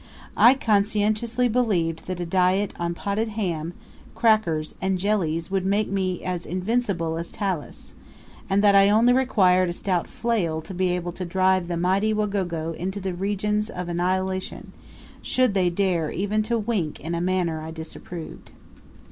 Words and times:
I 0.35 0.55
conscientiously 0.55 1.47
believed 1.47 2.07
that 2.07 2.19
a 2.19 2.25
diet 2.25 2.73
on 2.79 2.95
potted 2.95 3.27
ham, 3.37 3.73
crackers, 4.15 4.73
and 4.81 4.97
jellies 4.97 5.51
would 5.51 5.63
make 5.63 5.89
me 5.89 6.23
as 6.23 6.43
invincible 6.43 7.17
as 7.17 7.31
Talus, 7.31 7.93
and 8.49 8.63
that 8.63 8.73
I 8.73 8.89
only 8.89 9.13
required 9.13 9.69
a 9.69 9.73
stout 9.73 10.07
flail 10.07 10.59
to 10.63 10.73
be 10.73 10.87
able 10.89 11.11
to 11.11 11.23
drive 11.23 11.67
the 11.67 11.77
mighty 11.77 12.15
Wagogo 12.15 12.73
into 12.73 12.99
the 12.99 13.13
regions 13.13 13.69
of 13.69 13.89
annihilation, 13.89 14.71
should 15.21 15.53
they 15.53 15.69
dare 15.69 16.09
even 16.09 16.41
to 16.49 16.57
wink 16.57 16.99
in 16.99 17.13
a 17.13 17.21
manner 17.21 17.61
I 17.61 17.69
disapproved. 17.69 18.49